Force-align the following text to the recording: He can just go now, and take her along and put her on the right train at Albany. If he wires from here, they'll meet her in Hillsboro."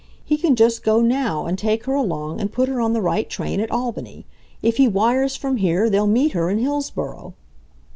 He 0.25 0.35
can 0.35 0.55
just 0.55 0.81
go 0.81 0.99
now, 0.99 1.45
and 1.45 1.59
take 1.59 1.83
her 1.83 1.93
along 1.93 2.41
and 2.41 2.51
put 2.51 2.67
her 2.67 2.81
on 2.81 2.93
the 2.93 3.01
right 3.03 3.29
train 3.29 3.59
at 3.59 3.69
Albany. 3.69 4.25
If 4.63 4.77
he 4.77 4.87
wires 4.87 5.35
from 5.35 5.57
here, 5.57 5.91
they'll 5.91 6.07
meet 6.07 6.31
her 6.31 6.49
in 6.49 6.57
Hillsboro." 6.57 7.35